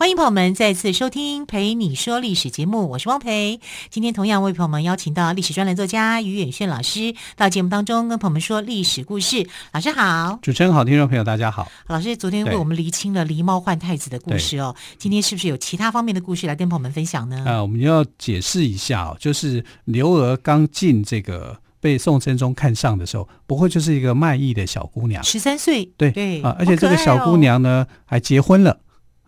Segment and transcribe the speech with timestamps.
[0.00, 3.60] 欢迎朋友们再次收听《陪你说历史》节目，我是汪培。
[3.90, 9.46] 今天同样为朋友们邀请到历史专栏作家于远炫老师到节目当中，跟朋友们说历史故事。
[9.72, 11.70] 老师好，主持人好，听众朋友大家好。
[11.86, 17.36] 老师昨天为我们厘清了狸猫换太子的故事哦，今天是不是有其他方面的故事来跟朋友们分享呢？
[17.40, 28.78] 啊、呃，我们要解释一下哦，就是刘娥刚进这个被宋真宗看上的时候，不会就是一个卖艺的小姑娘，十三岁，对对啊，而且这个小姑娘呢、哦、还结婚了。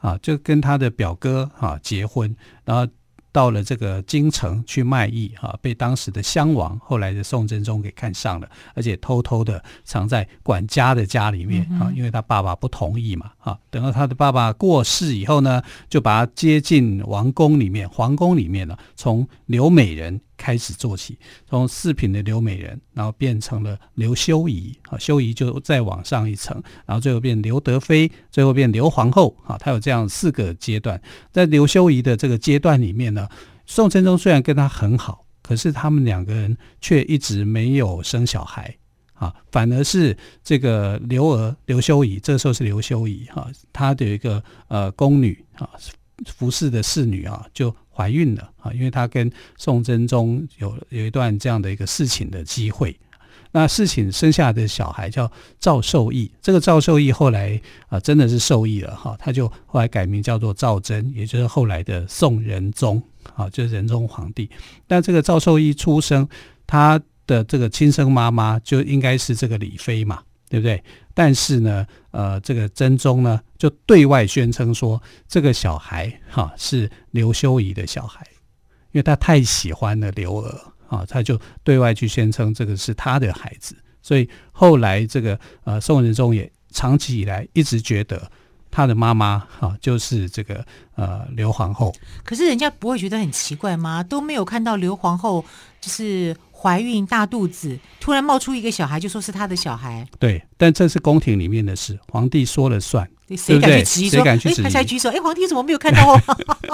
[0.02, 2.36] 啊，就跟他的表哥啊结婚，
[2.66, 2.86] 然后
[3.32, 13.58] 到了这个京城去卖艺啊，被当时的襄王，后来的宋真宗给看上了，而且偷偷的藏在管家的家里面啊，因为他爸爸不同意嘛啊。
[13.70, 20.20] 等到他的爸爸过世以后呢，就把他接进王宫里面，皇宫里面呢，从刘美人。
[20.36, 21.16] 开始做起，
[21.48, 31.00] 从四品的刘美人，然后变成了刘修仪，啊，修仪就再往上一层，然后最后变刘德妃，最后变刘皇后，啊，她有这样四个阶段。
[31.30, 33.28] 在刘修仪的这个阶段里面呢，
[33.66, 38.76] 宋真宗虽然跟她很好，可是他们两个人却一直没有生小孩，
[39.14, 45.70] 啊，反而是这个刘娥、刘修仪，这时候是刘修仪，哈，她的一个呃宫女，啊，
[46.26, 47.72] 服侍的侍女啊，就。
[47.94, 52.98] 怀孕了啊，因为她跟宋真宗有有一段这样的一个侍寝的机会，
[53.50, 63.02] 那侍寝生下的小孩叫赵受益，这个赵受益后来啊真的是受益了哈，他就后来改名叫做赵祯，也就是后来的宋仁宗
[63.34, 64.48] 啊，就是仁宗皇帝。
[64.86, 66.28] 但这个赵受益出生，
[66.66, 70.22] 他的这个亲生妈妈就应该是这个李妃嘛。
[70.52, 70.84] 对不对？
[71.14, 78.26] 但是呢，呃，这个真宗呢，就对外宣称说，这个小孩哈、是刘修仪的小孩，
[78.92, 80.58] 因为他太喜欢了刘娥
[80.88, 83.76] 啊，他就对外去宣称这个是他的孩子。
[84.00, 88.30] 所以后来这个呃宋仁宗也长期以来一直觉得
[88.70, 90.64] 他的妈妈哈、就是这个
[90.96, 91.94] 呃刘皇后。
[92.24, 94.02] 可是人家不会觉得很奇怪吗？
[94.02, 95.44] 都没有看到刘皇后
[95.80, 96.36] 就是。
[96.62, 100.06] 怀孕大肚子，突然冒出一个小孩，就说是他的小孩。
[100.20, 103.04] 对，但这是宫廷里面的事，皇帝说了算，
[103.36, 104.08] 谁敢去质疑？
[104.08, 104.64] 谁敢去质疑？
[104.64, 106.16] 他才举手，哎，皇帝怎么没有看到？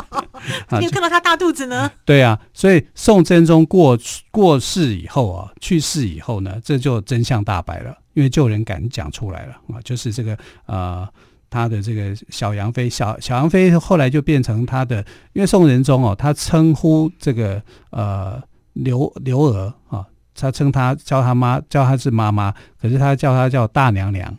[0.78, 1.90] 没有看到他大肚子呢？
[2.04, 3.98] 对啊，所以宋真宗过
[4.30, 11.08] 过世以后啊，去世以后呢，这就真相大白了，因为就有人敢讲出来了啊，就是这个呃，
[11.48, 14.98] 他的这个小杨妃，小小杨妃后来就变成他的，
[15.32, 18.42] 因为宋仁宗哦，他称呼这个呃。
[18.78, 24.32] 刘刘娥啊，他称他叫他妈叫他是妈妈，可是他叫他叫大娘娘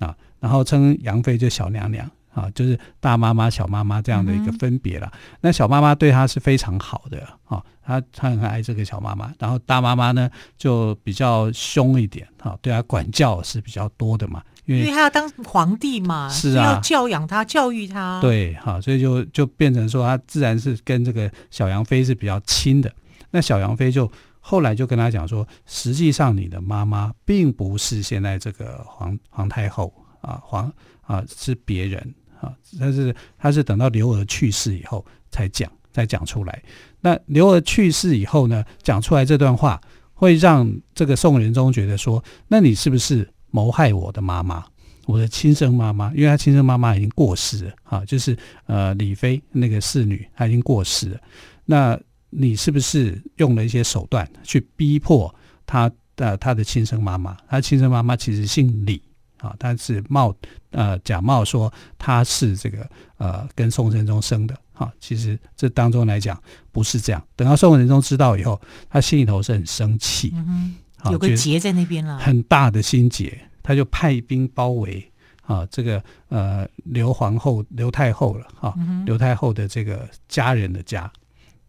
[0.00, 5.06] 啊，然后称杨妃就小娘娘啊，就是大妈妈小妈妈这样的一个分别了。
[5.12, 22.92] 嗯、那小妈妈对他是非常好的啊，他他很爱这个小妈妈，然后大妈妈呢就比较凶一点啊，对他管教是比较多的嘛，因为因为他要当皇帝嘛，是啊，要教养他教育他，对，哈，所以就就变成说他自然是跟这个小杨妃是比较亲的。
[23.30, 24.10] 那小杨妃就
[24.40, 30.72] 后来就跟他讲说，实际上你的妈妈并不是现在这个皇皇太后啊，皇
[31.02, 36.62] 啊是别人啊，但是他是等到刘娥去世以后才讲，才讲出来。
[37.00, 39.80] 那刘娥去世以后呢，讲出来这段话，
[40.14, 44.64] 会让这个宋仁宗觉得说，那你是不是谋害我的妈妈，
[45.06, 46.12] 我的亲生妈妈？
[46.14, 51.20] 因为他亲生妈妈已经过世了啊，就是呃李妃那个侍女，她已经过世了。
[51.64, 51.98] 那
[52.38, 55.34] 你是不是用了一些手段去逼迫
[55.64, 57.34] 他的他的亲生妈妈？
[57.48, 59.00] 他亲生妈妈其实姓李
[59.38, 60.34] 啊，但是冒
[60.70, 66.38] 呃假冒说他是这个呃跟宋真宗生的哈、啊，其实这当中来讲
[66.70, 67.26] 不是这样。
[67.36, 68.60] 等到宋仁宗知道以后，
[68.90, 75.10] 他心里头是很生气，嗯哼，有个结在那边了，很大的心结，他就派兵包围
[75.42, 78.74] 啊这个呃刘皇后刘太后了哈，
[79.06, 81.10] 刘、啊、太后的这个家人的家。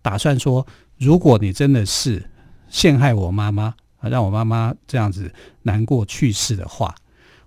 [0.07, 0.65] 打算说，
[0.97, 2.23] 如果你真的是
[2.69, 5.29] 陷害我妈妈，让我妈妈这样子
[5.63, 6.95] 难过去世的话，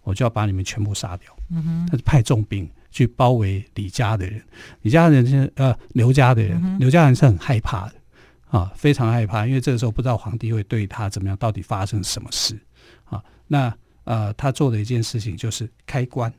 [0.02, 1.34] 我就要把你们全部杀掉。
[1.48, 4.42] 嗯哼，他是派重兵去包围李家的人，
[4.82, 7.94] 李家人是呃刘家的人，刘家人是很害怕的。
[8.48, 12.60] 啊，非常害怕，因为这个时候不知道皇帝会对他怎么样，到底发生什么事。
[13.04, 13.24] 啊？
[13.46, 13.74] 那
[14.04, 16.30] 呃，他做的一件事情就是开棺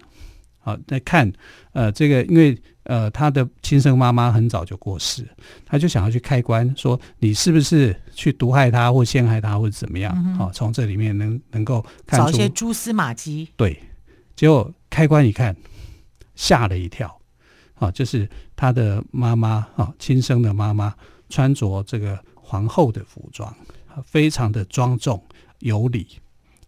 [0.62, 1.32] 好，来看，
[1.74, 5.28] 呃，这个因为呃，他的亲生妈妈很早就过世，
[5.66, 10.16] 他就想要去开棺，说你是不是去毒害他或陷害他或者怎么样？
[10.36, 13.50] 好，从这里面能能够看出找一些蛛丝马迹。
[13.56, 13.80] 对，
[14.36, 15.56] 结果开棺一看，
[16.36, 17.20] 吓了一跳，
[17.76, 20.94] 啊，就是他的妈妈啊，亲生的妈妈
[21.30, 23.56] 穿着这个皇后的服装，
[24.06, 25.24] 非常的庄重
[25.60, 26.08] 有礼，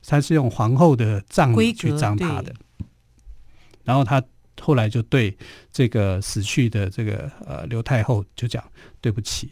[0.06, 2.54] 他是用皇后的葬礼去葬他的。
[3.84, 4.24] 然后他
[4.62, 5.36] 后来就对
[5.72, 8.64] 这个死去的这个呃刘太后就讲
[9.02, 9.52] 对不起，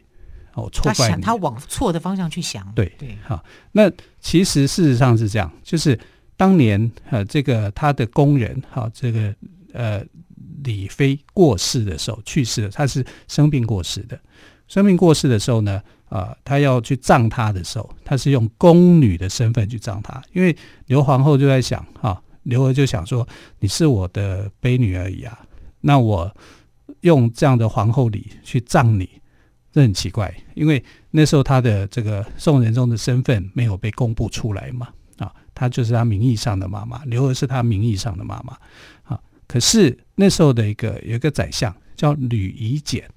[0.53, 1.21] 我错怪你。
[1.21, 2.71] 他往错的方向去想。
[2.73, 3.43] 对对，好。
[3.71, 5.99] 那其实事实上是这样，就是
[6.37, 9.33] 当年呃这个他的宫人哈，这个
[9.73, 10.03] 呃
[10.63, 14.19] 李妃过世的时候去世了，他是生病过世的。
[14.67, 20.55] 生病过世的时候呢，啊、呃，他要去葬他的时候，他是用宫女的身份去葬他，因为
[20.85, 22.21] 刘皇后就在想哈。
[22.43, 23.27] 刘娥就想说
[23.59, 25.39] ：“你是我的悲女而已啊，
[25.81, 26.35] 那我
[27.01, 29.07] 用这样的皇后礼去葬你，
[29.71, 30.33] 这很奇怪。
[30.55, 38.57] 因为那时候他的这个宋仁宗的身份没有被公布出来嘛，啊，他就是他名义上的妈妈，刘娥是他名义上的妈妈
[39.03, 39.21] 啊。
[39.47, 43.07] 可是那时候的一个有一个宰相叫吕夷简，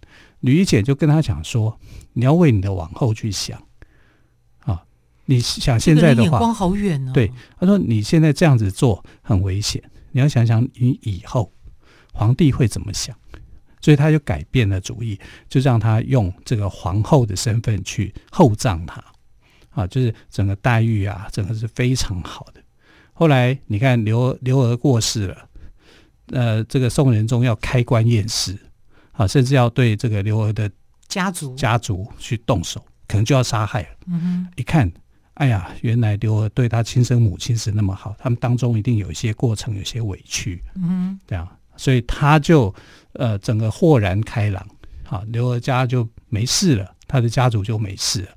[0.40, 1.80] 吕夷简就跟他讲说：
[2.12, 3.58] 你要为你的往后去想。”
[5.26, 7.12] 你想现在的话，眼光好远哦。
[7.14, 9.82] 对，他说你现在这样子做很危险，
[10.12, 11.50] 你要想想你以后
[12.12, 13.16] 皇帝会怎么想，
[13.80, 15.18] 所以他就改变了主意，
[15.48, 19.02] 就让他用这个皇后的身份去厚葬他，
[19.70, 22.60] 啊，就是整个待遇啊，整个是非常好的。
[23.14, 25.48] 后来你看刘刘娥过世了，
[26.32, 28.58] 呃，这个宋仁宗要开棺验尸，
[29.12, 30.70] 啊，甚至要对这个刘娥的
[31.08, 33.88] 家族家族去动手，可能就要杀害了。
[34.08, 34.92] 嗯哼，一看。
[35.34, 42.72] 哎呀，原来刘娥对他亲生母亲是那么好，他们当中一定有一些过程，有些委屈，嗯，这样，所以他就
[43.14, 44.64] 呃整个豁然开朗，
[45.02, 48.28] 好，刘娥家就没事了，他的家族就没事了，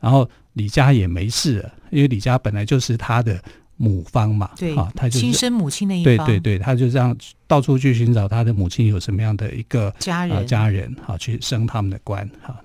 [0.00, 3.42] 然后李家也没事了，因为李家本来就是他的
[3.76, 7.16] 母方嘛，对，啊，他就是亲生母亲那一方，对对对，他就这样
[7.48, 12.56] 到处去寻找他的母亲有什么样的一个家人、呃、家人，好去升他们的官，哈，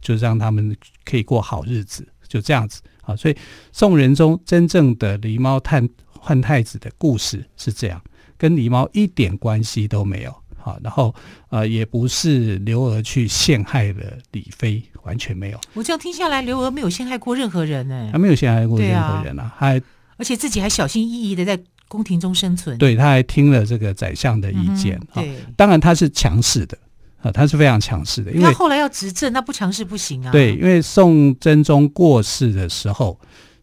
[0.00, 2.82] 就让他们可以过好日子，就这样子。
[3.08, 3.36] 啊，所以
[3.72, 5.88] 宋仁宗真正的狸猫探
[6.20, 8.00] 换太子的故事是这样，
[8.36, 10.34] 跟狸猫一点关系都没有。
[10.58, 11.14] 好，然后
[11.48, 14.02] 呃，也不是刘娥去陷害了
[14.32, 15.60] 李妃，完全没有。
[15.72, 19.82] 我这样听下来，刘娥没有陷害过任何人呢，她没有陷害过任何人啊，他还
[20.18, 22.76] 而且自己还小心翼翼的在宫廷中生存。
[22.76, 25.00] 对，她还听了这个宰相的意见。
[25.14, 26.76] 嗯、对，当然她是强势的。
[27.20, 30.30] 啊，他是非常强势的，因为后来要执政，那不强势不行啊。
[30.30, 33.18] 对，因为宋真宗过世的时候，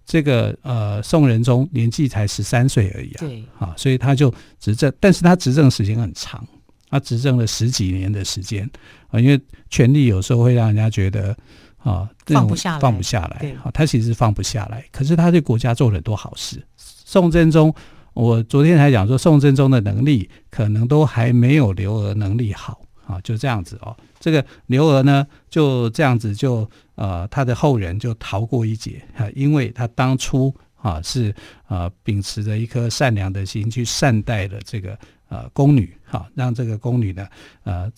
[0.05, 3.19] 这个呃宋仁宗年纪才十三岁而已啊。
[3.19, 6.45] 对，啊，所以他就执政，但是他执政时间很长，
[6.89, 8.69] 他执政了十几年的时间
[9.07, 9.19] 啊。
[9.19, 11.33] 因为权力有时候会让人家觉得
[11.77, 13.37] 啊放不下来，放不下来。
[13.39, 16.61] 对，啊，他其实放不下来，可是他对国家做了很多好事。
[16.77, 17.73] 宋真宗，
[18.13, 22.81] 我昨天还讲说，宋真宗的能力可能都还没有刘娥能力好。
[23.05, 23.95] 啊，就这样子哦。
[24.19, 31.33] 这个刘娥呢，就这样子就呃，他的后人就逃过一劫啊，因为他当初啊是
[31.67, 34.97] 呃秉持着一颗善良的心去善待了这个
[35.29, 37.27] 呃宫女，哈、啊，让这个宫女呢
[37.63, 37.91] 呃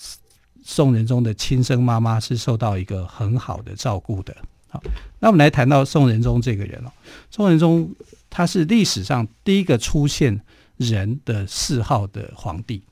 [0.63, 4.35] 宋仁宗的亲生妈妈是受到一个很好的照顾的。
[4.69, 4.83] 好，
[5.19, 6.91] 那我们来谈到宋仁宗这个人哦，
[7.31, 7.89] 宋仁宗
[8.29, 10.41] 他是历史上第一个出现
[10.75, 12.83] 人的谥号的皇帝。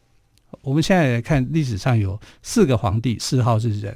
[0.66, 3.96] 我们现在来看历史上有四个皇帝谥号是仁，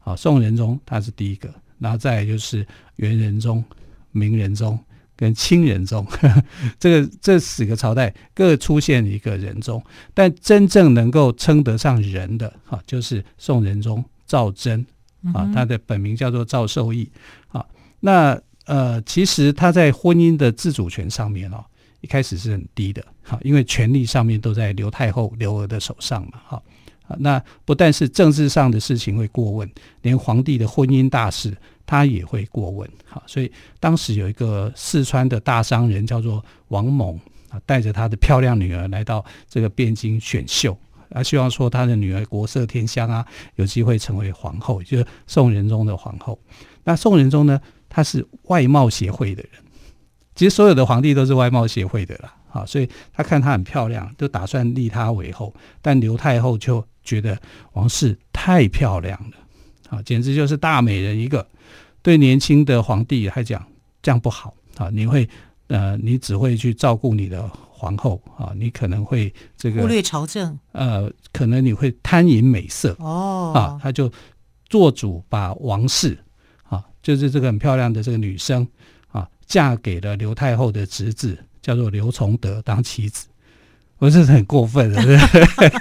[0.00, 2.66] 啊，宋仁宗他是第一个，然后再来就是
[2.96, 3.64] 元仁宗、
[4.10, 4.78] 明仁宗
[5.16, 6.44] 跟清仁宗， 呵呵
[6.78, 14.84] 这个这四个朝代各出现一个仁宗，但真正能够称得上仁的，哈，就是宋仁宗赵祯，
[15.32, 17.10] 啊，他的本名叫做赵受益，
[17.48, 17.64] 啊，
[18.00, 21.64] 那呃，其实他在婚姻的自主权上面哦。
[22.02, 26.62] 一开始是很低的，好，因为权力上面都在刘太后刘娥的手上嘛，好，
[27.18, 29.70] 那不但是政治上的事情会过问，
[30.02, 31.56] 连皇帝的婚姻大事
[31.86, 37.18] 他也会过问，好，所以当时有一个四川的大商人叫做王猛
[37.48, 40.76] 啊，带着他的漂亮女儿来到这个汴京选秀，
[41.10, 46.36] 啊，希望说他的女儿国色天香啊，有机会成为皇后，就是宋仁宗的皇后。
[46.82, 49.61] 那宋仁宗呢，他是外貌协会的人。
[50.34, 55.54] 其实所有的皇帝都是外貌协会的啦，啊，所以他看她很漂亮，就打算立她为后。
[55.80, 57.38] 但刘太后就觉得
[57.72, 61.46] 王氏太漂亮了，啊，简直就是大美人一个。
[62.02, 63.64] 对年轻的皇帝来讲，
[64.02, 65.28] 这样不好啊，你会
[65.68, 74.10] 呃，你只会去照顾你的皇后啊，你可能会这个忽略朝政，呃，可能你会贪淫美色哦啊，他就
[74.68, 76.18] 做主把王氏
[76.64, 78.66] 啊，就是这个很漂亮的这个女生
[79.12, 83.26] 啊，嫁给了刘太后的侄子，叫做刘崇德当妻子。
[83.98, 85.00] 不是很过分的，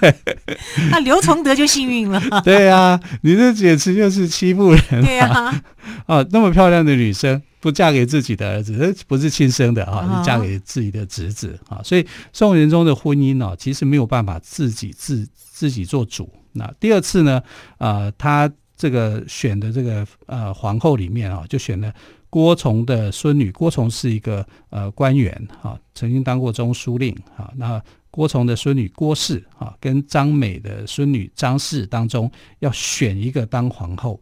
[0.92, 2.22] 那刘崇德就幸运了。
[2.46, 5.04] 对啊，你这简直就是欺负人。
[5.04, 5.64] 对啊，
[6.06, 11.82] 啊，那么漂亮的女生不嫁给自己的儿子，这不是亲生的啊，是嫁给自己的侄子啊。
[11.84, 16.32] 所以宋仁宗的婚姻呢，其实没有办法自己自自己做主。
[16.52, 17.42] 那第二次呢，
[17.80, 18.48] 啊，他
[18.78, 21.92] 这个选的这个呃皇后里面啊，就选了。
[22.32, 25.30] 郭崇的孙女，郭崇是一个呃官员
[25.62, 27.52] 哈、啊，曾经当过中书令哈。
[27.58, 34.18] 那郭崇的孙女郭氏啊，跟张美的孙女张氏当中要选一个当皇后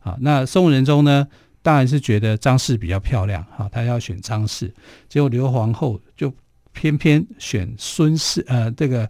[0.00, 0.14] 啊。
[0.20, 1.26] 那宋仁宗呢，
[1.62, 4.70] 当然是觉得张氏比较漂亮哈、啊，他要选张氏。
[5.08, 6.30] 结果刘皇后就
[6.72, 9.08] 偏偏选孙氏呃这个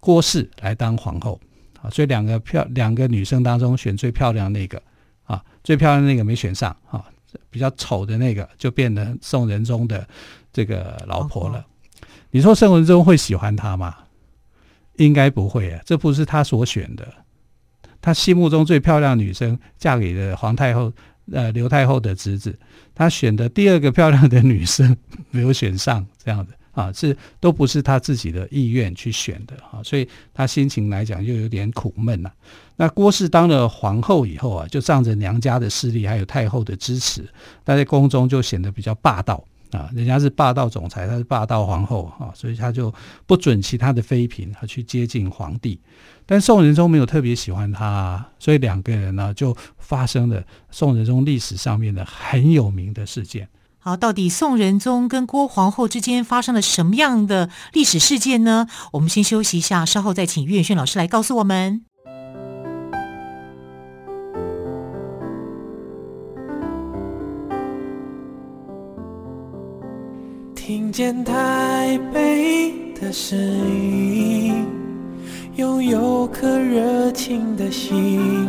[0.00, 1.40] 郭氏来当皇后
[1.80, 1.88] 啊。
[1.88, 4.82] 所以两个漂两个女生当中选最漂亮那个
[5.24, 7.02] 啊，最漂亮那个没选上啊。
[7.50, 10.06] 比较丑的那个就变成宋仁宗的
[10.52, 11.64] 这个老婆了。
[12.30, 13.94] 你说宋仁宗会喜欢她吗？
[14.96, 17.06] 应该不会啊，这不是他所选的。
[18.00, 20.90] 他心目中最漂亮的女生嫁给了皇太后，
[21.32, 22.58] 呃，刘太后的侄子。
[22.94, 24.96] 他选的第二个漂亮的女生
[25.30, 32.30] 没有选上，这样子啊，是都不是他自己的意愿去选的啊，所以他心情来讲又有点苦闷呐。
[32.76, 37.26] 那郭氏当了皇后以后啊，就仗着娘家的势力，还有太后的支持，
[37.64, 39.88] 她在宫中就显得比较霸道啊。
[39.94, 42.92] 人家是霸道总裁，她是霸道皇后啊，所以她就
[43.26, 45.80] 不准其他的妃嫔啊去接近皇帝。
[46.26, 53.48] 但宋仁宗没有特别喜欢她，所以两个人呢就发生了宋仁宗历史上面的很有名的事件。
[53.86, 58.66] 好，到底宋仁宗跟郭皇后之间发生了什么样的历史事件呢？
[58.94, 61.82] 我们先休息一下，稍后再请于远炫老师来告诉我们。
[70.56, 74.66] 听见台北的声音，
[75.54, 78.48] 拥有颗热情的心，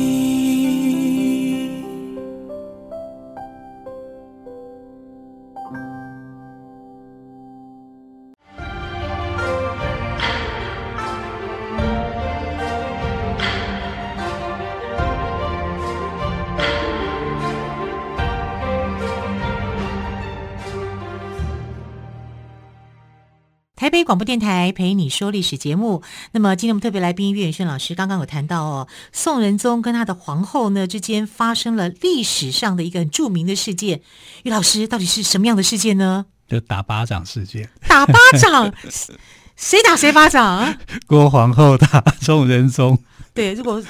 [24.03, 26.01] 广播电台陪你说历史节目。
[26.31, 34.01] 那么今天我们特别来宾岳远轩老师刚刚有谈到哦，宋仁宗跟他的皇后呢之间发生了历史上的一个很著名的事件。
[34.43, 36.25] 于老师到底是什么样的事件呢？
[36.47, 37.69] 就打巴掌事件。
[37.87, 38.73] 打巴掌？
[39.55, 40.77] 谁打谁巴掌？
[41.07, 42.97] 郭皇后打宋仁宗。
[43.33, 43.83] 对，如果。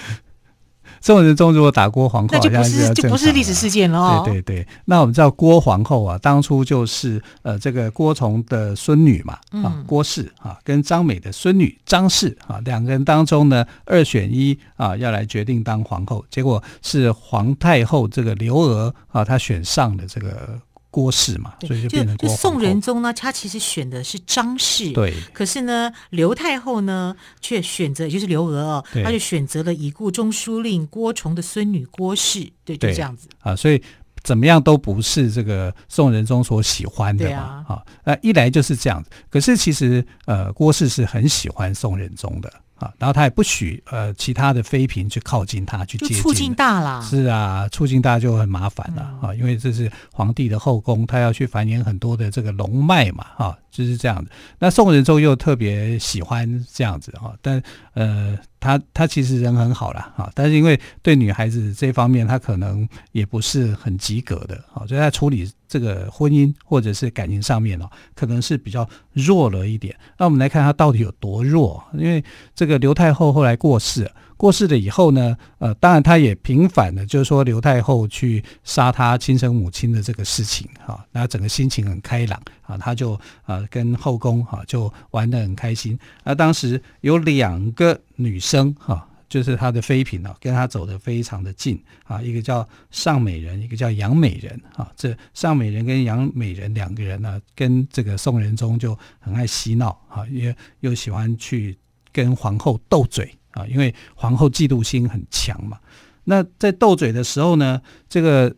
[1.01, 4.22] 宋仁宗如果打郭皇后，那就不是就不是历史事件了哦。
[4.24, 20.60] 对对对，那我们知道郭皇后啊，当初就是呃这个郭崇的孙女嘛，啊郭氏啊跟张美的孙女张氏啊两个人当中呢二选一啊要来决定当皇后，结果是皇太后这个刘娥啊她选上了这个。
[20.91, 22.15] 郭氏嘛，所以就变成。
[22.17, 25.13] 就宋仁宗呢，他其实选的是张氏，对。
[25.33, 33.55] 可是呢，刘太后呢，却选择，也就是刘娥哦，她就选择了已故中书令郭崇的孙女郭氏，对，就这样子啊。
[33.55, 33.81] 所以
[34.21, 39.10] 怎么样都不是这个宋仁宗所喜欢的嘛，啊，那一来就是这样子。
[39.29, 42.51] 可是其实呃，郭氏是很喜欢宋仁宗的。
[42.81, 46.17] 啊，然后他也不许呃其他的妃嫔去靠近他，去接近。
[46.17, 47.01] 促进大了。
[47.03, 54.29] 是啊，促进大就很麻烦了、嗯、啊，因为这是皇帝的后宫，他要去繁衍很多的这个龙脉嘛，哈、啊，就是这样子。
[54.59, 57.63] 那宋仁宗又特别喜欢这样子哈、但
[57.93, 58.37] 呃。
[58.63, 69.95] 他他其实人很好啦，啊，但是因为对女孩子这方面，他可能也不是很及格的，啊，所以在处理这个婚姻或者是感情上面哦，可能是比较弱了一点。
[70.15, 71.83] 那我们来看他到底有多弱？
[71.95, 72.23] 因为
[72.53, 74.07] 这个刘太后后来过世。
[74.41, 85.95] 过世了以后呢，呃，当然他也平反了，就是说刘太后去杀他亲生母亲的这个事情，哈，那整个心情很开朗啊，他就啊跟后宫哈就玩得很开心。
[86.24, 94.91] 那当时有两个女生哈，就是他的妃嫔啊，跟他走得非常的近啊，一个叫尚美人，一个叫杨美人啊。
[94.95, 101.77] 这尚美人跟杨美人两个人呢，跟这个宋仁宗就很爱嬉闹啊，也又喜欢去。
[102.13, 105.77] 跟皇后斗嘴啊，因为皇后嫉妒心很强嘛。
[106.24, 108.53] 那在斗嘴的时候呢，这个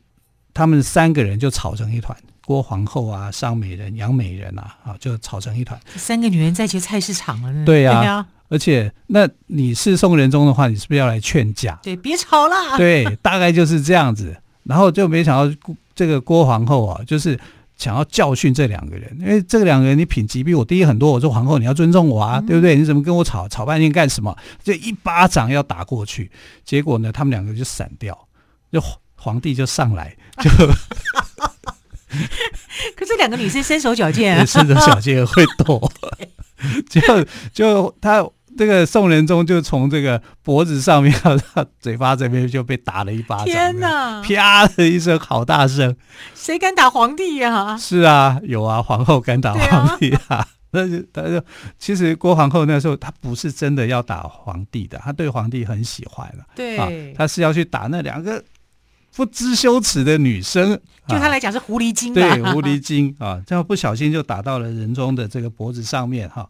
[0.54, 5.80] 他们三个人就吵成一团，郭皇后啊、尚美人、杨美人啊，啊，就吵成一团。
[5.96, 8.28] 三个女人在一起菜市场了，对呀、啊。
[8.50, 11.80] 而且，那你是宋仁宗的话，你是不是要来劝架？
[11.82, 12.78] 对，别吵了。
[12.78, 14.36] 对，大概就是这样子。
[14.66, 15.58] 然后就没想到
[15.96, 17.40] 这个郭皇后啊，就是
[17.84, 21.12] 想要教训这两个人，因为这两个人你品级比我低很多。
[21.12, 22.78] 我说皇后，你要尊重我啊，嗯、对不对？
[22.78, 24.34] 你怎么跟我吵吵半天干什么？
[24.64, 26.32] 就一巴掌要打过去，
[26.64, 28.18] 结果呢，他们两个就闪掉，
[28.72, 28.82] 就
[29.18, 30.50] 皇帝就上来 就。
[32.96, 35.92] 可是两个女生身手矫健啊， 身手矫健会躲，
[36.90, 37.02] 就
[37.52, 38.26] 就他。
[38.58, 44.22] 这个宋仁宗就从这个脖子上面到嘴巴这边就被打了一巴掌，天哪！
[44.22, 45.96] 啪的一声，好大声！
[46.34, 47.78] 谁敢打皇帝呀、啊？
[47.78, 50.48] 是啊，有啊，皇后敢打皇帝啊？
[50.76, 51.40] 那就他就
[51.78, 58.44] 其实郭皇后那时候她不是真的要打皇帝的，她对皇帝很喜欢了，对啊，她是要去打那两个
[59.16, 66.50] 不知羞耻的女生，就她来讲是狐狸精，对，狐狸精啊，这样不小心就打到了仁宗的这个脖子上面哈。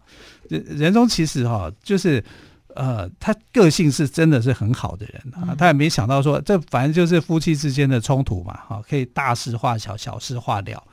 [0.50, 2.24] 仁宗其实哈，就是
[2.76, 10.84] 呃，他个性是真的是很好的人啊，他也没想到说这反正就是夫妻之间的冲突嘛，哈，可以大事化小，小事化了。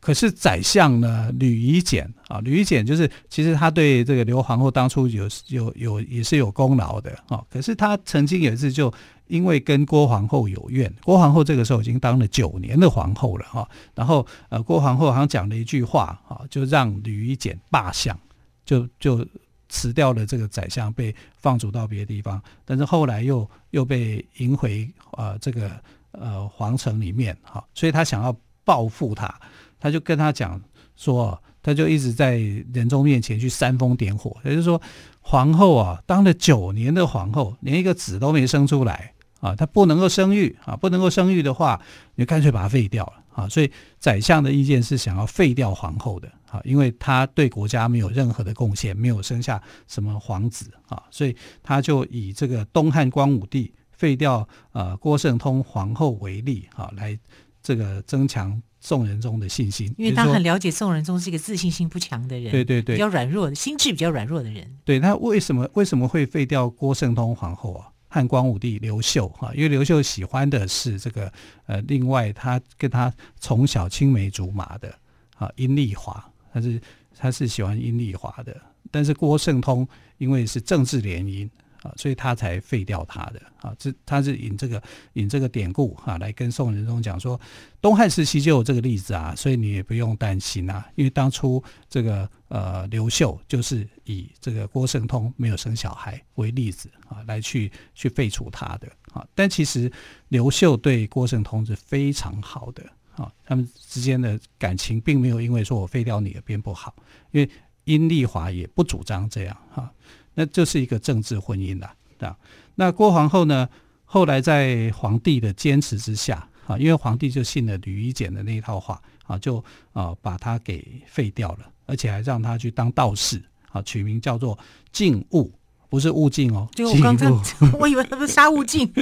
[0.00, 7.42] 可是宰相呢，吕夷简啊，吕夷简就是其实他对这个刘皇后当初有有有也是有功劳的啊。
[7.50, 8.92] 可是他曾经有一次就
[9.26, 18.18] 因为跟郭皇后有怨，郭皇后这个时候已经当了九年的皇后了哈，然后呃郭皇后好像讲了一句话啊，就让吕夷简罢相。
[18.66, 19.22] 就就
[19.68, 25.70] 辞掉了这个宰相，被放逐到别的地方，但是后来又又被迎回呃这个
[26.12, 29.38] 呃皇城里面哈，所以他想要报复他，
[29.78, 30.58] 他就跟他讲
[30.96, 32.38] 说，他就一直在
[32.72, 34.80] 仁宗面前去煽风点火，也就是说
[35.20, 39.12] 皇后啊当了九年的皇后，连一个子都没生出来
[39.44, 41.78] 啊，他不能够生育啊，不能够生育的话，
[42.14, 46.32] 你干脆把他废掉了啊，所以宰相的意见是想要废掉皇后的。
[46.50, 57.18] 啊，因为他对国家没有任何的贡献，没有生下什么皇子啊，所以他就以这个东汉光武帝废掉呃郭圣通皇后为例啊，来
[57.60, 59.92] 这个增强宋仁宗的信心。
[59.98, 64.78] 因为他很了解宋仁宗是一个自信心不强的人，对对对，比较软弱的，心智比较软弱的人。
[64.84, 67.88] 对，他为什么为什么会废掉郭圣通皇后啊？
[68.14, 71.32] 汉光武帝刘秀哈，因为刘秀喜欢的是这个
[71.66, 74.96] 呃，另外他跟他从小青梅竹马的
[75.36, 76.24] 啊阴丽华。
[76.52, 76.80] 他是
[77.18, 78.56] 他是喜欢阴丽华的，
[78.92, 79.84] 但是郭圣通
[80.18, 81.50] 因为是政治联姻
[81.84, 83.72] 啊，所以他才废掉他的啊。
[83.78, 87.40] 这他是引这个引这个典故啊，来跟宋仁宗讲说，
[87.80, 99.24] 东汉时期就有这个例子啊，所以你也不用担心啊，因为当初这个呃刘秀就是以这个郭圣通没有生小孩为例子啊，来去去废除他的啊。
[99.34, 99.92] 但其实
[100.30, 102.82] 刘秀对郭圣通是非常好的。
[103.16, 106.92] 啊，他们之间的感情并没有因为说我废掉你而变不好，
[107.30, 107.48] 因为
[107.84, 109.88] 殷丽华也不主张这样哈，
[110.34, 112.36] 那就是一个政治婚姻啦，啊，
[112.74, 113.68] 那郭皇后呢，
[114.04, 124.58] 后来在皇帝的坚持之下啊，因为皇帝就信了吕夷简的那一套话啊，就啊把他给废掉了，而且还让他去当道士啊，取名叫做
[124.92, 125.52] 静悟。
[125.90, 127.30] 不是悟净哦，就 我刚才
[127.78, 128.92] 我以为他是沙悟净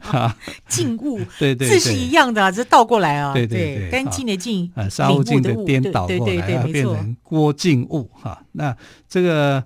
[0.00, 8.42] 啊，静悟，对对，字是一样的，啊，只是倒过来啊，对对对，干净的净，啊，沙悟净的颠倒过来，变成郭静悟哈。
[8.50, 8.76] 那
[9.08, 9.64] 这个，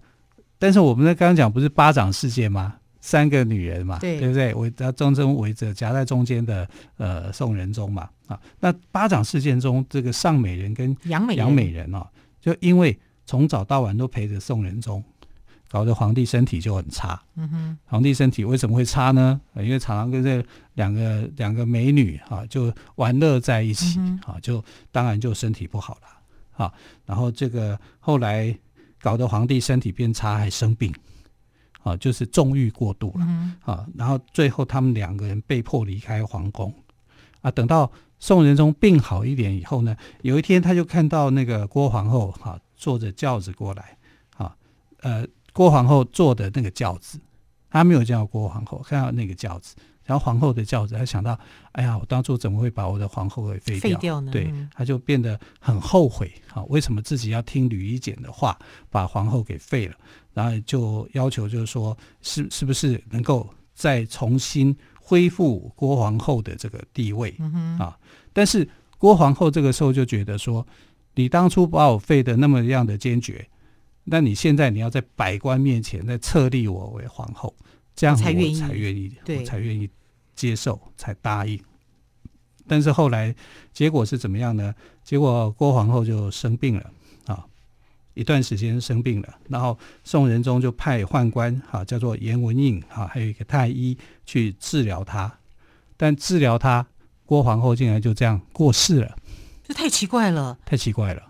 [0.58, 2.74] 但是我们在刚刚讲不是巴掌事件吗？
[3.00, 4.52] 三个女人嘛，对不对？
[4.54, 12.06] 围在中间围着夹在中间的呃宋仁宗嘛啊，那巴掌事件中这个尚美人跟杨美杨美人啊，
[12.40, 15.02] 就因为从早到晚都陪着宋仁宗。
[15.70, 17.20] 搞得皇帝身体就很差。
[17.36, 19.38] 嗯哼，皇帝身体为什么会差呢？
[19.56, 20.42] 因为常常跟这
[20.76, 26.72] 两个两个美女啊，就玩乐在一起啊，就当然就身体不好了啊。
[27.04, 28.58] 然后这个后来
[29.00, 30.94] 搞得皇帝身体变差，还生病
[31.82, 33.26] 啊，就是纵欲过度了
[33.64, 33.86] 啊。
[33.96, 36.72] 然后最后他们两个人被迫离开皇宫
[37.40, 37.50] 啊。
[37.50, 43.96] 等到宋仁宗病好一点以后呢，有一天他就看到那个郭皇后哈坐着轿子过来
[44.36, 44.56] 啊，
[45.00, 45.26] 呃。
[45.54, 47.18] 郭皇后坐的那个轿子，
[47.68, 49.74] 他没有见到郭皇后，看到那个轿子，
[50.08, 51.38] 然后皇后的轿子，他想到，
[51.72, 53.90] 哎呀，我当初怎么会把我的皇后给废掉？
[53.90, 54.32] 废掉呢？
[54.32, 59.94] 对，他就变得很后悔啊，为什么自己要听吕夷简的话，把皇后给废了？
[60.32, 67.34] 然后就要求，就是说，是是不是能够再重新恢复郭皇后的这个地位？
[67.38, 67.94] 嗯啊，
[68.32, 68.66] 但是
[68.96, 70.66] 郭皇后这个时候就觉得说，
[71.16, 73.46] 你当初把我废的那么样的坚决。
[74.04, 77.54] 那你现在你要在百官面前再册立我为皇后，
[77.94, 79.86] 这样我才愿意，才愿意，我才愿意
[80.38, 81.60] 接受，才答应。
[82.68, 83.34] 但是后来
[83.72, 84.72] 结果是怎么样呢？
[85.02, 86.90] 结果郭皇后就生病了
[87.26, 87.44] 啊，
[88.14, 95.38] 一段时间生病了，然后宋仁宗就派宦官啊，叫做严文应啊，还有一个太医去治疗他，
[95.96, 96.86] 但治疗他，
[97.26, 99.16] 郭皇后竟然就这样过世了，
[99.66, 101.22] 这太奇怪了，太奇怪了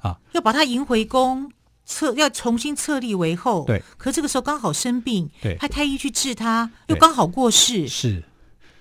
[0.00, 0.18] 啊！
[0.32, 1.52] 要把她迎回宫，
[1.84, 8.24] 册要重新册立为后，对，可这个时候刚好生病，对，派太医去治他，又刚好过世，是，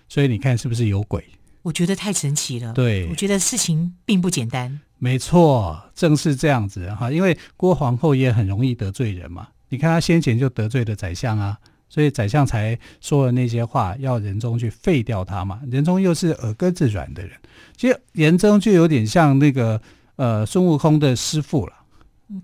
[0.09, 1.23] 所以你看是不是有鬼？
[1.63, 4.79] 我觉得太神奇了，对，我觉得事情并不简单。
[4.99, 9.49] 没错，正是这样子哈，因为郭皇后也很容易得罪人嘛。
[9.69, 11.57] 你看她先前就得罪了宰相啊，
[11.89, 15.59] 所以宰相才说了那些话，要仁宗去废掉他嘛。
[15.69, 17.31] 仁宗又是耳根子软的人，
[17.75, 19.81] 其实仁宗就有点像那个
[20.15, 21.73] 呃孙悟空的师傅了，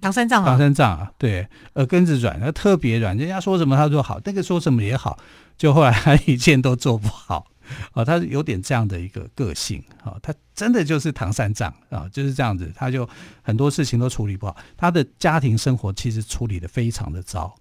[0.01, 5.17] 唐三藏啊，唐三藏啊，对，耳根子软，他特别软，人家说什么他说好，那个说什么也好，
[5.57, 7.47] 就后来他一件都做不好。
[7.91, 13.07] 啊， 他有点这样的一个个性啊，他真的就是唐三藏啊，就是这样子，他就
[13.41, 17.53] 很多事情都处理不好，他的家庭生活其实处理得非常的糟，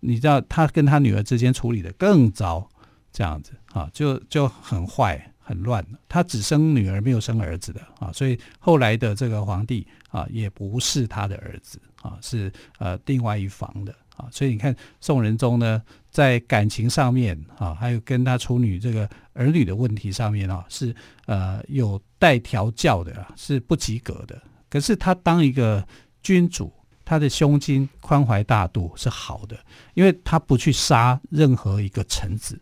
[0.00, 2.68] 你知道他跟他女儿之间处理得更糟，
[3.12, 15.82] 这样子啊，就就很坏很乱，他只生女儿没有生儿子的啊，所以后来的这个皇帝啊，也不是他的儿子啊，是呃另外一房的啊，所以你看宋仁宗呢。
[16.14, 20.94] 在感情上面啊，还有跟他处女这个儿女的问题上面啊，是
[21.26, 24.40] 呃有待调教的，是不及格的。
[24.70, 25.84] 可是他当一个
[26.22, 26.72] 君主，
[27.04, 29.58] 他的胸襟宽怀大度是好的，
[29.94, 32.56] 因为他不去杀任何一个臣子。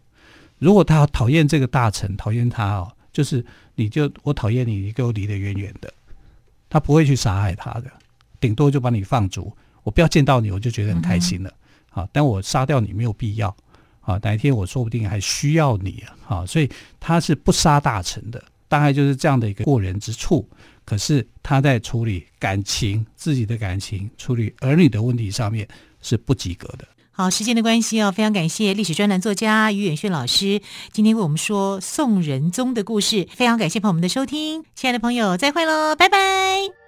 [0.59, 5.93] 如果他讨厌这个大臣，讨厌他哦，就是你就我讨厌你，你给我离得远远的。
[6.71, 7.93] 他不会去杀害他的，
[8.41, 9.55] 顶多就把你放逐。
[9.83, 11.51] 我不要见到你，我就觉得很开心了。
[11.51, 11.59] 嗯
[11.93, 12.09] 啊！
[12.11, 13.55] 但我杀掉你没有必要
[14.01, 14.19] 啊！
[14.23, 16.43] 哪一天我说不定还需要你啊！
[16.47, 16.67] 所以
[16.99, 20.49] 他是不杀大臣的，大概就是这样的一个过人之处。
[20.87, 25.69] 可是他在处理感情、自己的感情、处理儿女的问题上面
[26.01, 26.89] 是不及格的。
[27.11, 33.29] 好，时间的关系哦，非常感谢历史专栏作家于远炫老师今天为我们说宋仁宗的故事。
[33.31, 36.82] 非常感谢朋友们的收听，亲爱的朋友，再会喽，拜拜。